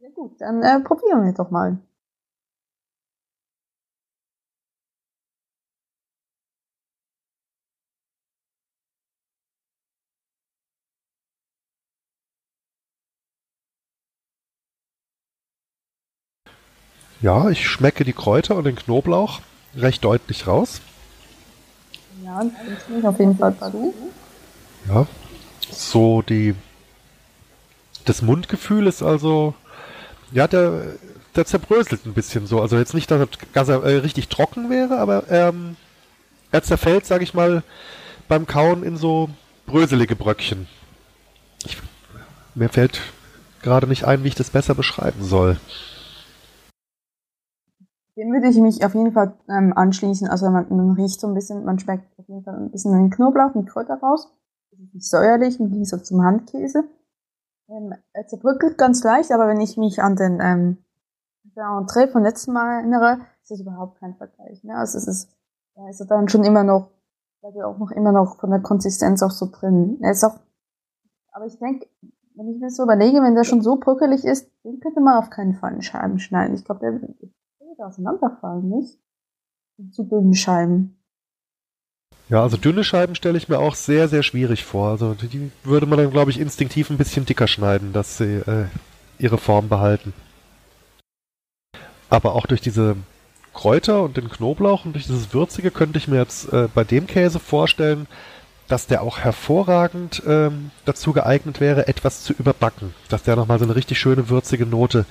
[0.01, 1.79] Ja gut, dann äh, probieren wir doch mal.
[17.23, 19.41] Ja, ich schmecke die Kräuter und den Knoblauch
[19.77, 20.81] recht deutlich raus.
[22.25, 23.95] Ja, das ich auf jeden Fall zu.
[24.89, 25.07] Ja,
[25.71, 26.55] so die
[28.05, 29.55] das Mundgefühl ist also
[30.33, 30.97] ja der
[31.37, 32.61] der zerbröselt ein bisschen so.
[32.61, 35.77] Also jetzt nicht, dass er äh, richtig trocken wäre, aber ähm,
[36.51, 37.63] er zerfällt, sage ich mal,
[38.29, 39.31] beim Kauen in so
[39.67, 40.67] bröselige Bröckchen.
[41.65, 41.79] Ich,
[42.55, 43.01] mir fällt
[43.63, 45.59] gerade nicht ein, wie ich das besser beschreiben soll.
[48.17, 50.29] Dem würde ich mich auf jeden Fall ähm, anschließen.
[50.29, 53.11] Also man, man, riecht so ein bisschen, man schmeckt auf jeden Fall ein bisschen den
[53.11, 54.31] Knoblauch und Kräuter raus.
[54.93, 56.85] Nicht säuerlich im Gegensatz zum Handkäse.
[57.69, 60.79] Ähm, er zerbröckelt ganz leicht, aber wenn ich mich an den ähm,
[61.55, 64.63] Entree von letztem Mal erinnere, ist das überhaupt kein Vergleich.
[64.65, 64.77] Ne?
[64.77, 65.31] Also es ist,
[65.77, 66.91] ja, ist dann schon immer noch,
[67.41, 69.99] bleibt ja auch noch immer noch von der Konsistenz auch so drin.
[70.03, 70.39] Er ist auch,
[71.33, 71.87] aber ich denke,
[72.35, 75.31] wenn ich mir so überlege, wenn der schon so bröckelig ist, den könnte man auf
[75.31, 76.55] keinen Fall in Scheiben schneiden.
[76.55, 77.01] Ich glaube, der
[77.73, 78.99] würde auseinanderfallen, nicht?
[79.93, 80.99] Zu dünnen Scheiben.
[82.29, 84.91] Ja, also dünne Scheiben stelle ich mir auch sehr, sehr schwierig vor.
[84.91, 88.67] Also die würde man dann, glaube ich, instinktiv ein bisschen dicker schneiden, dass sie äh,
[89.19, 90.13] ihre Form behalten.
[92.11, 92.97] Aber auch durch diese
[93.55, 97.07] Kräuter und den Knoblauch und durch dieses Würzige könnte ich mir jetzt äh, bei dem
[97.07, 98.07] Käse vorstellen,
[98.69, 102.95] dass der auch hervorragend ähm, dazu geeignet wäre, etwas zu überbacken.
[103.09, 105.05] Dass der nochmal so eine richtig schöne würzige Note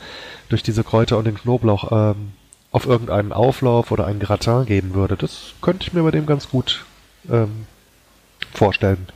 [0.49, 2.31] durch diese Kräuter und den Knoblauch ähm,
[2.71, 5.17] auf irgendeinen Auflauf oder ein Gratin geben würde.
[5.17, 6.85] Das könnte ich mir bei dem ganz gut
[7.29, 7.65] ähm,
[8.53, 9.07] vorstellen.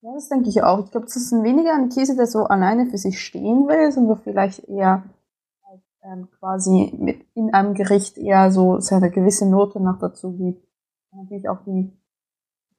[0.00, 0.84] Ja, das denke ich auch.
[0.84, 4.18] Ich glaube, das ist weniger ein Käse, der so alleine für sich stehen will, sondern
[4.18, 5.04] vielleicht eher
[6.04, 10.66] ähm, quasi mit in einem Gericht eher so seine gewisse Note noch dazu gibt.
[11.12, 11.92] Natürlich auch die,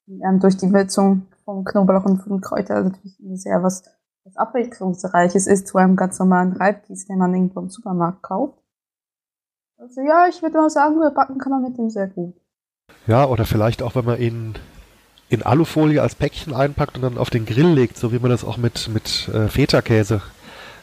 [0.07, 3.83] die ähm, durch die Würzung vom Knoblauch und von Kräuter natürlich sehr was,
[4.23, 8.62] was abwechslungsreiches ist zu einem ganz normalen Reibkäse, den man irgendwo im Supermarkt kauft.
[9.83, 12.33] Also ja, ich würde mal sagen, backen kann man mit dem sehr gut.
[13.05, 14.55] Ja, oder vielleicht auch, wenn man ihn
[15.27, 18.45] in Alufolie als Päckchen einpackt und dann auf den Grill legt, so wie man das
[18.45, 20.21] auch mit, mit äh, Feta-Käse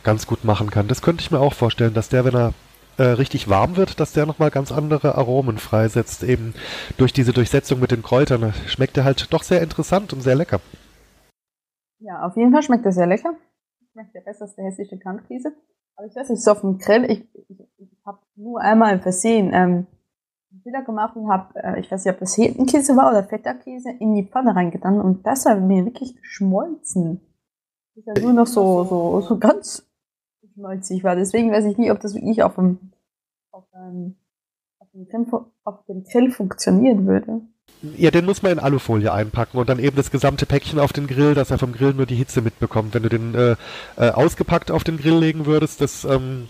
[0.03, 0.87] ganz gut machen kann.
[0.87, 2.53] Das könnte ich mir auch vorstellen, dass der, wenn er
[2.99, 6.53] äh, richtig warm wird, dass der nochmal ganz andere Aromen freisetzt, eben
[6.99, 8.53] durch diese Durchsetzung mit den Kräutern.
[8.67, 10.61] Schmeckt er halt doch sehr interessant und sehr lecker.
[12.01, 13.33] Ja, auf jeden Fall schmeckt er sehr lecker.
[13.93, 15.55] Schmeckt ja besser als der hessische Kantkäse.
[15.97, 17.90] Aber ich weiß nicht, so auf dem Grill, ich, ich, ich
[18.41, 19.87] nur einmal Versehen ähm,
[20.51, 24.15] Bilder gemacht und habe, äh, ich weiß nicht, ob das Hetenkäse war oder Feta-Käse, in
[24.15, 27.21] die Pfanne reingetan und das hat mir wirklich geschmolzen.
[27.95, 29.87] Das ist ja nur noch so, so, so ganz
[30.55, 31.17] schmolzig war.
[31.17, 32.79] Deswegen weiß ich nicht, ob das wirklich auf dem,
[33.53, 34.17] auf dem,
[34.79, 35.27] auf dem, Grill,
[35.65, 37.43] auf dem Grill funktionieren würde.
[37.83, 41.07] Ja, den muss man in Alufolie einpacken und dann eben das gesamte Päckchen auf den
[41.07, 42.95] Grill, dass er vom Grill nur die Hitze mitbekommt.
[42.95, 43.57] Wenn du den äh,
[43.97, 46.49] äh, ausgepackt auf den Grill legen würdest, das, ähm,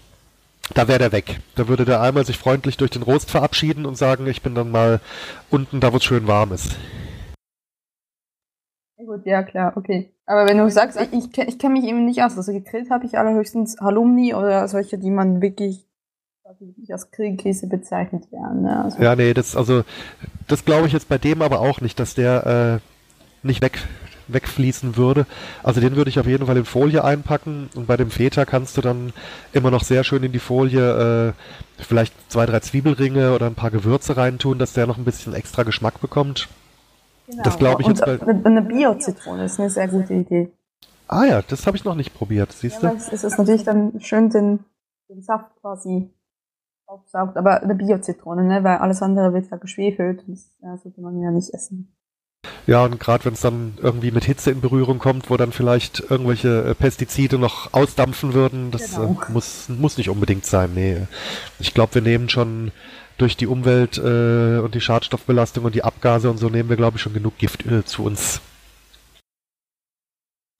[0.75, 1.41] da wäre der weg.
[1.57, 4.71] Da würde der einmal sich freundlich durch den Rost verabschieden und sagen, ich bin dann
[4.71, 5.01] mal
[5.51, 6.77] unten, da wo es schön warm ist.
[8.99, 10.13] Ja, gut, ja klar, okay.
[10.27, 12.37] Aber wenn du sagst, ich, ich, ich kenne mich eben nicht aus.
[12.37, 15.87] Also gegrillt habe ich allerhöchstens Halumni oder solche, die man wirklich
[16.59, 18.63] die als Grillkäse bezeichnet werden.
[18.63, 18.85] Ne?
[18.85, 19.85] Also ja, nee, das also
[20.49, 23.79] das glaube ich jetzt bei dem aber auch nicht, dass der äh, nicht weg
[24.33, 25.27] wegfließen würde.
[25.63, 28.77] Also den würde ich auf jeden Fall in Folie einpacken und bei dem Feta kannst
[28.77, 29.13] du dann
[29.53, 33.71] immer noch sehr schön in die Folie äh, vielleicht zwei, drei Zwiebelringe oder ein paar
[33.71, 36.49] Gewürze reintun, dass der noch ein bisschen extra Geschmack bekommt.
[37.27, 37.43] Genau.
[37.43, 40.51] Das glaube ich und jetzt bei eine Bio-Zitrone ist eine sehr gute Idee.
[41.07, 42.97] Ah ja, das habe ich noch nicht probiert, siehst ja, du?
[42.97, 44.61] Es ist natürlich dann schön den,
[45.09, 46.11] den Saft quasi
[46.87, 48.65] aufsaugt, aber eine Bio-Zitrone, ne?
[48.65, 50.25] weil alles andere wird ja geschwefelt.
[50.27, 51.93] Das ja, sollte man ja nicht essen.
[52.67, 56.01] Ja, und gerade wenn es dann irgendwie mit Hitze in Berührung kommt, wo dann vielleicht
[56.11, 59.17] irgendwelche äh, Pestizide noch ausdampfen würden, das genau.
[59.29, 60.71] äh, muss, muss nicht unbedingt sein.
[60.75, 61.07] Nee.
[61.59, 62.73] Ich glaube, wir nehmen schon
[63.19, 66.97] durch die Umwelt äh, und die Schadstoffbelastung und die Abgase und so nehmen wir, glaube
[66.97, 68.41] ich, schon genug Gift äh, zu uns.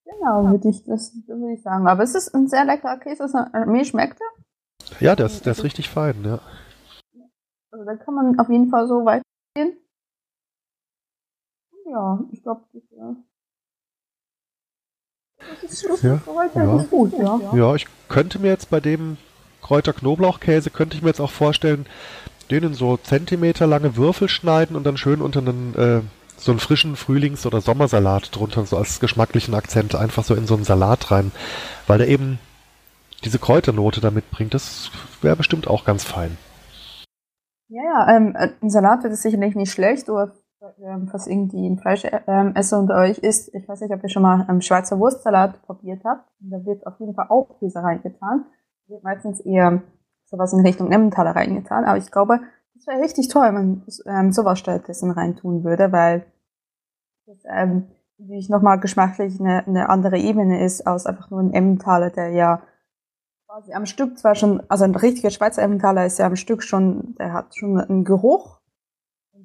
[0.05, 1.87] Genau, würde ich, das würde ich sagen.
[1.87, 3.23] Aber es ist ein sehr leckerer Käse.
[3.23, 3.39] Also,
[3.71, 5.01] mir schmeckt er.
[5.01, 6.41] Ja, der ist, der ist richtig fein, ja.
[7.71, 9.80] Also da kann man auf jeden Fall so weitergehen.
[11.91, 13.17] Ja, ich glaube, das, ja.
[15.63, 16.21] das ist, das Ja,
[16.55, 16.65] ja.
[16.67, 17.41] ganz gut, ja.
[17.53, 19.17] Ja, ich könnte mir jetzt bei dem
[19.63, 21.87] Kräuter-Knoblauchkäse, könnte ich mir jetzt auch vorstellen,
[22.51, 26.01] den in so zentimeterlange Würfel schneiden und dann schön unter einen, äh,
[26.37, 30.55] so einen frischen Frühlings- oder Sommersalat drunter, so als geschmacklichen Akzent, einfach so in so
[30.55, 31.33] einen Salat rein,
[31.87, 32.39] weil der eben
[33.25, 34.55] diese Kräuternote da mitbringt.
[34.55, 34.91] Das
[35.23, 36.39] wäre bestimmt auch ganz fein.
[37.69, 41.79] Ja, ja, ähm, äh, ein Salat wird es sicherlich nicht schlecht, oder was irgendwie ein
[41.79, 43.55] Fleischesser unter euch ist.
[43.55, 46.29] Ich weiß nicht, ob ihr schon mal ähm, Schweizer Wurstsalat probiert habt.
[46.41, 48.45] Da wird auf jeden Fall auch Käse reingetan.
[48.87, 49.83] Da Wird meistens eher
[50.27, 51.85] sowas in Richtung Emmentaler reingetan.
[51.85, 52.41] Aber ich glaube,
[52.75, 56.27] das wäre richtig toll, wenn man ähm, sowas stattdessen reintun würde, weil
[57.27, 62.11] das ähm, natürlich nochmal geschmacklich eine, eine andere Ebene ist, als einfach nur ein Emmentaler,
[62.11, 62.63] der ja
[63.47, 67.15] quasi am Stück zwar schon, also ein richtiger Schweizer Emmentaler ist ja am Stück schon,
[67.19, 68.60] der hat schon einen Geruch.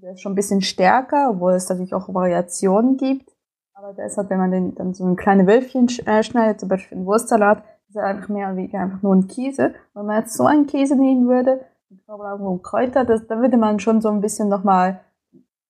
[0.05, 3.31] Der ist schon ein bisschen stärker, obwohl es natürlich auch Variationen gibt.
[3.73, 7.07] Aber halt, wenn man den dann so ein kleine Wölfchen äh, schneidet, zum Beispiel einen
[7.07, 9.73] Wurstsalat, ist er einfach mehr oder weniger einfach nur ein Käse.
[9.95, 13.57] Wenn man jetzt so einen Käse nehmen würde, mit Knoblauch und Kräuter, das, da würde
[13.57, 15.01] man schon so ein bisschen nochmal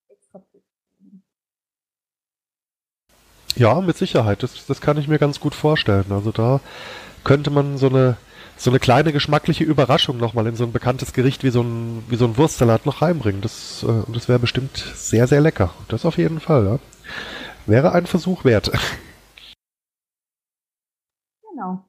[0.09, 0.41] extra
[3.55, 4.43] Ja, mit Sicherheit.
[4.43, 6.11] Das, das kann ich mir ganz gut vorstellen.
[6.11, 6.59] Also da
[7.23, 8.17] könnte man so eine,
[8.57, 12.15] so eine kleine geschmackliche Überraschung nochmal in so ein bekanntes Gericht wie so ein, wie
[12.15, 13.41] so ein Wurstsalat noch reinbringen.
[13.41, 15.73] Das, äh, und das wäre bestimmt sehr, sehr lecker.
[15.87, 16.79] Das auf jeden Fall, ja.
[17.65, 18.71] Wäre ein Versuch wert.
[21.49, 21.85] Genau.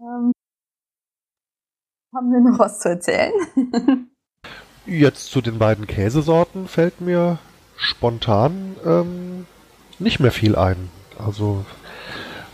[0.00, 0.32] Ähm,
[2.14, 3.32] haben wir noch was zu erzählen?
[4.86, 7.38] Jetzt zu den beiden Käsesorten fällt mir
[7.76, 9.46] spontan ähm,
[9.98, 10.90] nicht mehr viel ein.
[11.18, 11.64] Also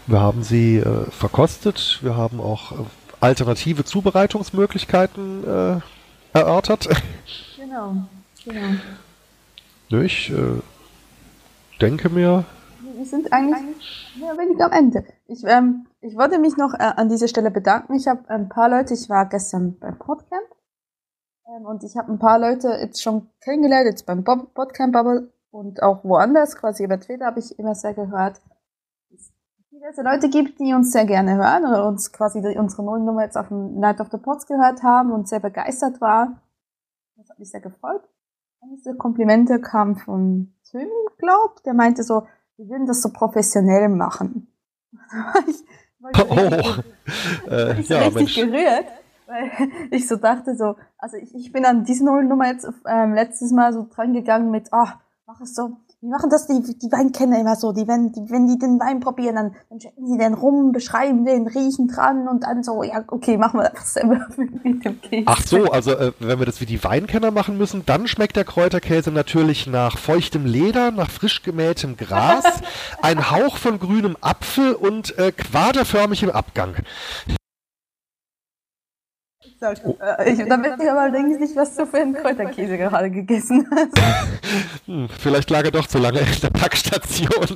[0.07, 2.77] wir haben sie äh, verkostet, wir haben auch äh,
[3.21, 5.81] alternative Zubereitungsmöglichkeiten äh,
[6.39, 6.89] erörtert.
[7.57, 7.97] genau,
[8.45, 8.81] genau.
[9.91, 10.61] Nö, ich äh,
[11.81, 12.45] denke mir,
[12.97, 15.05] Wir sind eigentlich mehr oder weniger am Ende.
[15.27, 17.95] Ich, ähm, ich wollte mich noch äh, an dieser Stelle bedanken.
[17.95, 20.49] Ich habe ein paar Leute, ich war gestern beim Podcamp
[21.49, 25.83] ähm, und ich habe ein paar Leute jetzt schon kennengelernt, jetzt beim Podcamp Bubble und
[25.83, 28.41] auch woanders, quasi über Twitter habe ich immer sehr gehört,
[29.75, 33.49] diverse Leute gibt, die uns sehr gerne hören oder uns quasi unsere Nullnummer jetzt auf
[33.49, 36.41] dem Night of the Pods gehört haben und sehr begeistert war.
[37.17, 38.03] Das hat mich sehr gefreut.
[38.61, 43.89] Eines der Komplimente kam von Tim, glaub, der meinte so, wir würden das so professionell
[43.89, 44.49] machen.
[44.93, 45.65] War ich,
[47.47, 48.35] Oh, äh, ich so ja, richtig Mensch.
[48.37, 48.87] gerührt,
[49.27, 49.51] weil
[49.91, 53.73] ich so dachte so, also ich, ich bin an diese Nullnummer jetzt ähm, letztes Mal
[53.73, 57.57] so dran gegangen mit, ah, mach es so, wie machen das die, die Weinkenner immer
[57.57, 60.73] so, die, wenn, die, wenn die den Wein probieren, dann, dann checken sie den rum,
[60.73, 64.27] beschreiben den, riechen dran und dann so, ja, okay, machen wir das selber.
[64.37, 65.25] Mit dem Käse.
[65.25, 68.45] Ach so, also äh, wenn wir das wie die Weinkenner machen müssen, dann schmeckt der
[68.45, 72.45] Kräuterkäse natürlich nach feuchtem Leder, nach frisch gemähtem Gras,
[73.03, 76.31] ein Hauch von grünem Apfel und äh, quaderförmig im
[79.65, 79.95] Abgang.
[80.01, 83.93] Äh, ich, da wird ich allerdings nicht, was du für einen Kräuterkäse gerade gegessen hast.
[84.87, 87.47] Hm, vielleicht lag er doch zu lange in der Packstation.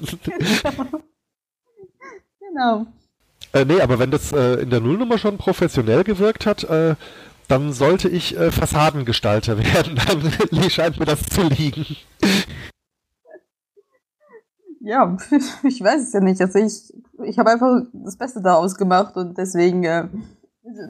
[2.41, 2.87] genau.
[3.53, 6.95] äh, nee, aber wenn das äh, in der Nullnummer schon professionell gewirkt hat, äh,
[7.49, 9.99] dann sollte ich äh, Fassadengestalter werden.
[10.07, 11.97] Dann scheint mir das zu liegen.
[14.81, 15.17] Ja,
[15.65, 16.41] ich weiß es ja nicht.
[16.41, 16.93] Also ich,
[17.25, 20.09] ich habe einfach das Beste daraus gemacht und deswegen, äh,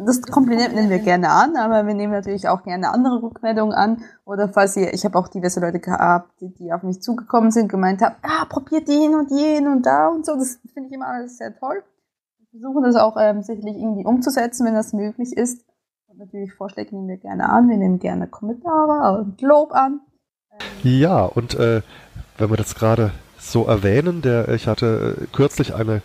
[0.04, 4.02] das Kompliment nehmen wir gerne an, aber wir nehmen natürlich auch gerne andere Rückmeldungen an.
[4.24, 7.68] Oder falls ihr, ich habe auch diverse Leute gehabt, die, die auf mich zugekommen sind,
[7.68, 10.34] gemeint haben, ah, probiert den und jeden und da und so.
[10.34, 11.82] Das finde ich immer alles sehr toll.
[12.38, 15.64] Wir versuchen das auch ähm, sicherlich irgendwie umzusetzen, wenn das möglich ist.
[16.06, 17.68] Und natürlich Vorschläge nehmen wir gerne an.
[17.68, 20.00] Wir nehmen gerne Kommentare und Lob an.
[20.82, 21.82] Ja, und äh,
[22.36, 26.02] wenn wir das gerade so erwähnen, der, ich hatte äh, kürzlich eine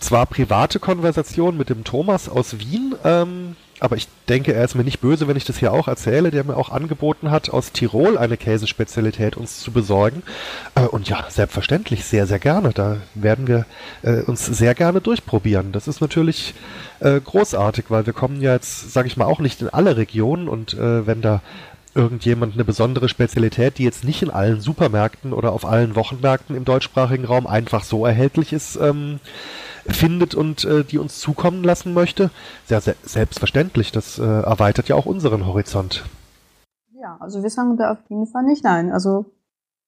[0.00, 4.84] zwar private Konversation mit dem Thomas aus Wien, ähm, aber ich denke, er ist mir
[4.84, 8.16] nicht böse, wenn ich das hier auch erzähle, der mir auch angeboten hat, aus Tirol
[8.16, 10.22] eine Käsespezialität uns zu besorgen.
[10.76, 12.70] Äh, und ja, selbstverständlich, sehr, sehr gerne.
[12.72, 13.66] Da werden wir
[14.02, 15.72] äh, uns sehr gerne durchprobieren.
[15.72, 16.54] Das ist natürlich
[17.00, 20.48] äh, großartig, weil wir kommen ja jetzt, sage ich mal, auch nicht in alle Regionen
[20.48, 21.42] und äh, wenn da
[21.94, 26.64] irgendjemand eine besondere Spezialität, die jetzt nicht in allen Supermärkten oder auf allen Wochenmärkten im
[26.64, 29.20] deutschsprachigen Raum einfach so erhältlich ist, ähm,
[29.86, 32.30] findet und äh, die uns zukommen lassen möchte.
[32.66, 36.04] Sehr, sehr selbstverständlich, das äh, erweitert ja auch unseren Horizont.
[36.92, 38.92] Ja, also wir sagen da auf jeden Fall nicht nein.
[38.92, 39.26] Also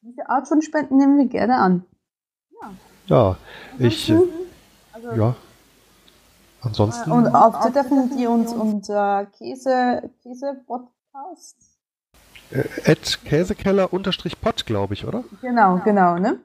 [0.03, 1.85] diese Art von Spenden nehmen wir gerne an.
[2.61, 2.71] Ja.
[3.07, 3.37] Ja,
[3.79, 4.23] ich, mhm.
[4.93, 5.37] also, ja.
[6.63, 7.13] Ansonsten.
[7.13, 11.74] Und auf Twitter findet ihr uns unter Käse, Käse Podcast.
[12.55, 15.25] Äh, Käsekeller unterstrich Pod, glaube ich, oder?
[15.41, 16.39] Genau, genau, ne?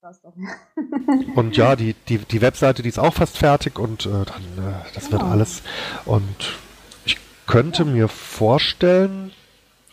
[1.34, 4.74] und ja, die, die, die Webseite, die ist auch fast fertig und äh, dann, äh,
[4.94, 5.20] das genau.
[5.20, 5.62] wird alles.
[6.04, 6.54] Und
[7.04, 7.90] ich könnte ja.
[7.90, 9.32] mir vorstellen,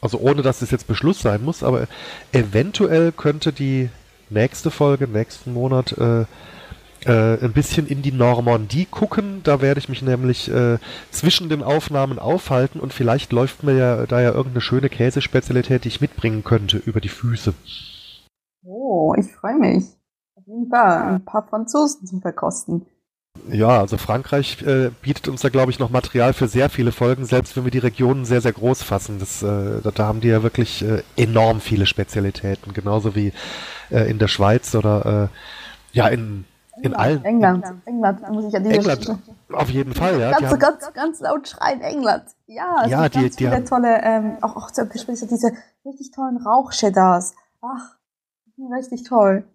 [0.01, 1.87] also ohne dass es jetzt Beschluss sein muss, aber
[2.31, 3.89] eventuell könnte die
[4.29, 6.25] nächste Folge, nächsten Monat, äh,
[7.05, 9.41] äh, ein bisschen in die Normandie gucken.
[9.43, 10.77] Da werde ich mich nämlich äh,
[11.11, 15.89] zwischen den Aufnahmen aufhalten und vielleicht läuft mir ja da ja irgendeine schöne Käsespezialität, die
[15.89, 17.53] ich mitbringen könnte, über die Füße.
[18.63, 19.85] Oh, ich freue mich.
[20.35, 22.85] Auf jeden Fall ein paar Franzosen zum Verkosten.
[23.51, 27.25] Ja, also Frankreich äh, bietet uns da, glaube ich, noch Material für sehr viele Folgen,
[27.25, 29.19] selbst wenn wir die Regionen sehr, sehr groß fassen.
[29.19, 33.33] Das, äh, da, da, haben die ja wirklich äh, enorm viele Spezialitäten, genauso wie
[33.91, 36.45] äh, in der Schweiz oder äh, ja, in
[36.81, 37.23] in allen.
[37.23, 37.65] England.
[37.85, 39.19] England, muss ich an diese England, Stelle.
[39.53, 40.37] auf jeden Fall, ja.
[40.37, 42.23] Ganz, ganz, ganz laut schreien, England.
[42.47, 43.65] Ja, es ja, gibt die, ganz die viele haben...
[43.65, 45.51] tolle, ähm, auch, auch zum Beispiel diese
[45.85, 47.33] richtig tollen Rauchcheddars.
[47.61, 47.95] Ach,
[48.71, 49.45] richtig toll.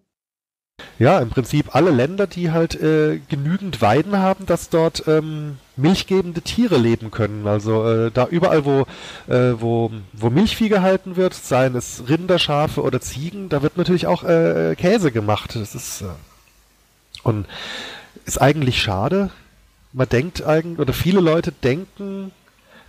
[0.99, 6.41] Ja, im Prinzip alle Länder, die halt äh, genügend Weiden haben, dass dort ähm, milchgebende
[6.41, 7.47] Tiere leben können.
[7.47, 8.85] Also äh, da überall, wo,
[9.31, 14.07] äh, wo, wo Milchvieh gehalten wird, seien es Rinder, Schafe oder Ziegen, da wird natürlich
[14.07, 15.55] auch äh, Käse gemacht.
[15.55, 16.05] Das ist äh,
[17.23, 17.47] und
[18.25, 19.29] ist eigentlich schade.
[19.93, 22.31] Man denkt eigentlich, oder viele Leute denken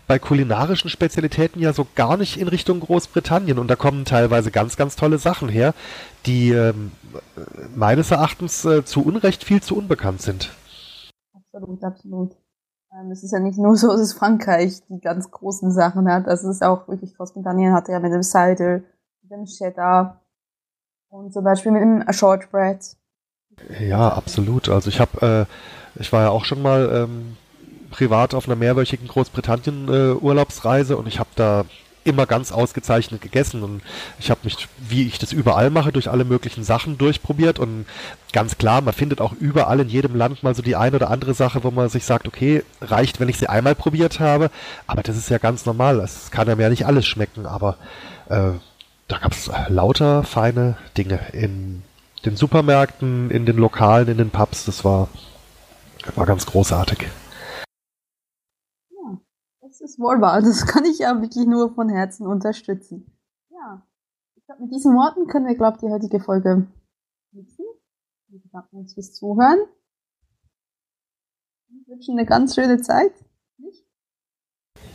[0.07, 3.59] bei kulinarischen Spezialitäten ja so gar nicht in Richtung Großbritannien.
[3.59, 5.75] Und da kommen teilweise ganz, ganz tolle Sachen her,
[6.27, 6.92] die ähm,
[7.75, 10.53] meines Erachtens äh, zu Unrecht viel zu unbekannt sind.
[11.33, 12.37] Absolut, absolut.
[12.92, 16.27] Ähm, es ist ja nicht nur so, dass Frankreich die ganz großen Sachen hat.
[16.27, 18.83] Das ist auch wirklich Großbritannien hatte ja mit dem Cider,
[19.23, 20.21] mit dem Cheddar
[21.09, 22.97] und zum Beispiel mit dem Shortbread.
[23.81, 24.69] Ja, absolut.
[24.69, 25.47] Also ich habe,
[25.97, 27.37] äh, ich war ja auch schon mal ähm,
[27.91, 31.65] privat auf einer mehrwöchigen Großbritannien-Urlaubsreise äh, und ich habe da
[32.05, 33.81] immer ganz ausgezeichnet gegessen und
[34.19, 37.87] ich habe mich, wie ich das überall mache, durch alle möglichen Sachen durchprobiert und
[38.33, 41.35] ganz klar, man findet auch überall in jedem Land mal so die eine oder andere
[41.35, 44.51] Sache, wo man sich sagt, okay, reicht, wenn ich sie einmal probiert habe,
[44.88, 47.77] aber das ist ja ganz normal, es kann ja mehr nicht alles schmecken, aber
[48.29, 48.51] äh,
[49.07, 51.85] da gab es lauter feine Dinge in
[52.25, 54.65] den Supermärkten, in den Lokalen, in den Pubs.
[54.65, 55.09] Das war,
[56.15, 57.09] war ganz großartig.
[58.91, 59.19] Ja,
[59.61, 60.41] das ist wohl wahr.
[60.41, 63.07] Das kann ich ja wirklich nur von Herzen unterstützen.
[63.51, 63.87] Ja,
[64.37, 66.67] ich glaube, mit diesen Worten können wir, glaube ich, die heutige Folge
[67.33, 67.65] nutzen.
[68.29, 69.59] Wir bedanken uns fürs Zuhören.
[71.69, 73.13] Wir wünschen eine ganz schöne Zeit.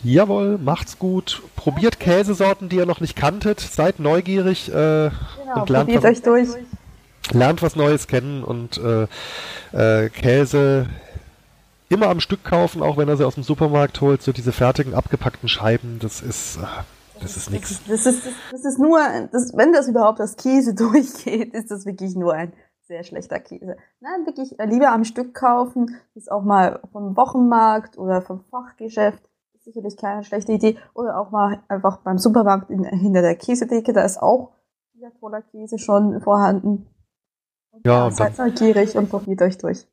[0.04, 1.42] Jawohl, macht's gut.
[1.56, 3.60] Probiert Käsesorten, die ihr noch nicht kanntet.
[3.60, 6.50] Seid neugierig äh, genau, und lernt probiert euch durch
[7.34, 9.08] lernt was Neues kennen und äh,
[9.74, 10.88] äh, Käse
[11.90, 14.94] immer am Stück kaufen, auch wenn er sie aus dem Supermarkt holt, so diese fertigen
[14.94, 16.66] abgepackten Scheiben, das ist, äh,
[17.22, 17.82] das ist nichts.
[17.88, 19.00] Das ist, das, das ist nur,
[19.32, 22.54] das, wenn das überhaupt das Käse durchgeht, ist das wirklich nur ein
[22.88, 23.78] sehr schlechter Käse.
[24.00, 29.66] Nein, wirklich lieber am Stück kaufen, ist auch mal vom Wochenmarkt oder vom Fachgeschäft, ist
[29.66, 30.78] sicherlich keine schlechte Idee.
[30.94, 34.54] Oder auch mal einfach beim Supermarkt in, hinter der Käsedecke, da ist auch
[34.94, 36.88] wieder toller Käse schon vorhanden.
[37.86, 39.86] Ja, und seid dann, neugierig und probiert euch durch.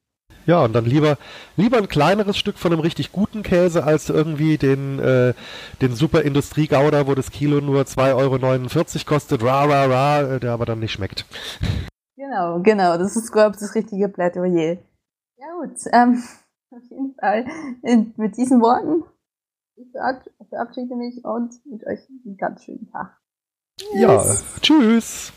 [0.46, 1.16] Ja, und dann lieber,
[1.56, 5.32] lieber ein kleineres Stück von einem richtig guten Käse als irgendwie den, äh,
[5.80, 10.52] den super Industriegouda, wo das Kilo nur 2,49 Euro kostet, ra, ra, ra, äh, der
[10.52, 11.24] aber dann nicht schmeckt.
[12.16, 14.76] Genau, genau, das ist, glaube ich, das richtige Plädoyer.
[15.38, 16.22] Ja gut, ähm,
[16.70, 17.46] auf jeden Fall
[18.16, 19.04] mit diesen Worten,
[19.76, 23.16] ich verabschiede mich und wünsche euch einen ganz schönen Tag.
[23.78, 24.00] Tschüss.
[24.00, 25.32] Ja, tschüss.